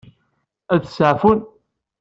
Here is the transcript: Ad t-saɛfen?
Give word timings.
Ad 0.73 0.81
t-saɛfen? 0.83 1.39